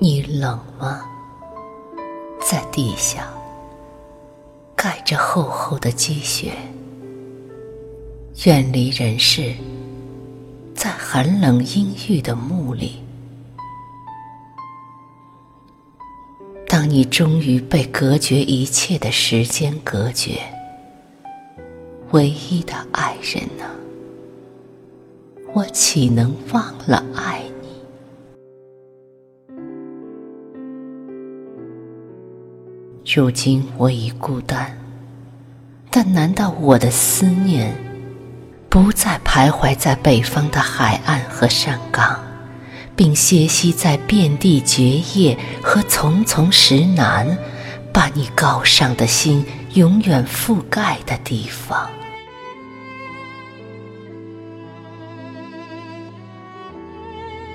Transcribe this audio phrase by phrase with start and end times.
[0.00, 1.02] 你冷吗？
[2.40, 3.28] 在地下，
[4.76, 6.52] 盖着厚厚的积雪，
[8.44, 9.52] 远离人世，
[10.72, 13.02] 在寒冷阴郁的墓里。
[16.68, 20.40] 当你终于被隔绝一切的时间隔绝，
[22.12, 23.64] 唯一的爱人呢？
[25.52, 27.57] 我岂能忘了爱你？
[33.10, 34.76] 如今我已孤单，
[35.90, 37.74] 但难道我的思念
[38.68, 42.22] 不再徘徊在北方的海岸和山岗，
[42.94, 47.38] 并歇息在遍地绝叶和丛丛石楠，
[47.94, 51.88] 把你高尚的心永远覆盖的地方？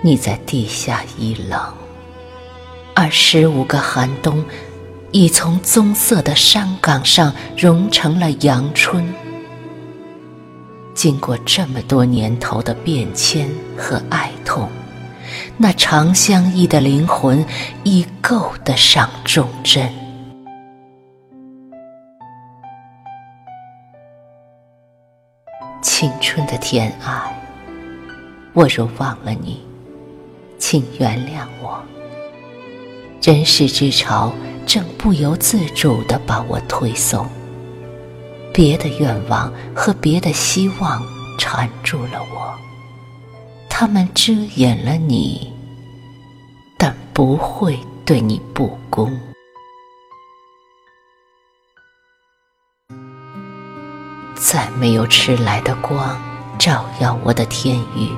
[0.00, 1.60] 你在地下一冷，
[2.94, 4.42] 而十五个寒冬
[5.12, 9.06] 已从棕色的山岗上融成了阳春。
[10.94, 14.68] 经过这么多年头的变迁和哀痛，
[15.56, 17.44] 那长相依的灵魂
[17.84, 19.90] 已够得上忠贞。
[25.82, 27.38] 青春的甜爱，
[28.54, 29.62] 我若忘了你。
[30.58, 31.82] 请原谅我，
[33.20, 34.32] 人世之潮
[34.66, 37.28] 正不由自主地把我推送，
[38.52, 41.02] 别的愿望和别的希望
[41.38, 42.54] 缠住了我，
[43.68, 45.52] 他们遮掩了你，
[46.78, 49.12] 但不会对你不公。
[54.34, 56.20] 再没有迟来的光
[56.58, 58.10] 照耀我的天宇。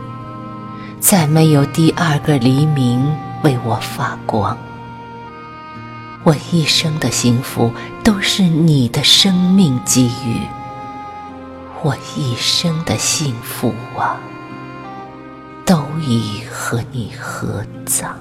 [0.98, 4.56] 再没有第二个黎明为我发光，
[6.24, 7.70] 我一生的幸福
[8.02, 10.40] 都是你的生命给予，
[11.82, 14.18] 我一生的幸福啊，
[15.66, 18.18] 都已和你合葬。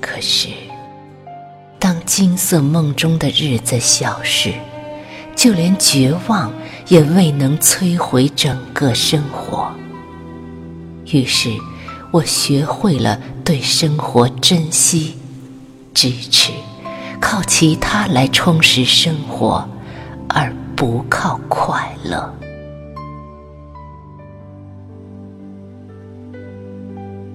[0.00, 0.50] 可是，
[1.80, 4.54] 当金色梦中的日子消逝。
[5.36, 6.52] 就连绝望
[6.86, 9.74] 也未能摧毁整个生活。
[11.12, 11.50] 于是，
[12.10, 15.14] 我学会了对生活珍惜、
[15.92, 16.52] 支持，
[17.20, 19.68] 靠其他来充实生活，
[20.28, 22.32] 而不靠快乐。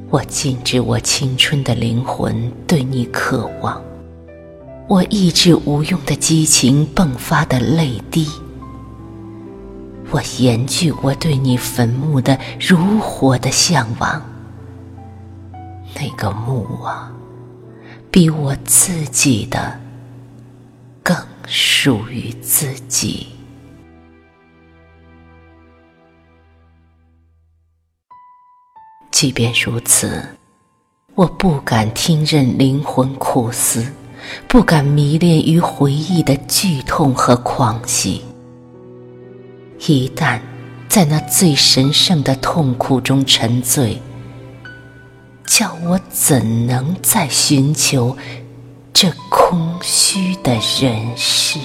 [0.09, 3.79] 我禁止我青春的灵魂对你渴望。
[4.87, 8.27] 我抑制无用的激情迸发的泪滴，
[10.11, 14.21] 我严拒我对你坟墓的如火的向往。
[15.95, 17.11] 那个墓啊，
[18.09, 19.79] 比我自己的
[21.03, 21.15] 更
[21.45, 23.27] 属于自己。
[29.11, 30.23] 即便如此，
[31.15, 33.85] 我不敢听任灵魂苦思。
[34.47, 38.21] 不敢迷恋于回忆的剧痛和狂喜，
[39.87, 40.39] 一旦
[40.89, 44.01] 在那最神圣的痛苦中沉醉，
[45.47, 48.15] 叫我怎能再寻求
[48.93, 51.57] 这空虚的人世？